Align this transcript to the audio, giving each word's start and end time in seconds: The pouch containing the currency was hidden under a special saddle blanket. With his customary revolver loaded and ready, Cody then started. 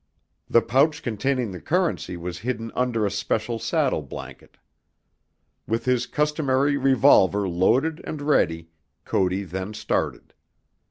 The 0.49 0.63
pouch 0.63 1.03
containing 1.03 1.51
the 1.51 1.61
currency 1.61 2.17
was 2.17 2.39
hidden 2.39 2.71
under 2.73 3.05
a 3.05 3.11
special 3.11 3.59
saddle 3.59 4.01
blanket. 4.01 4.57
With 5.67 5.85
his 5.85 6.07
customary 6.07 6.75
revolver 6.75 7.47
loaded 7.47 8.01
and 8.03 8.19
ready, 8.19 8.69
Cody 9.05 9.43
then 9.43 9.75
started. 9.75 10.33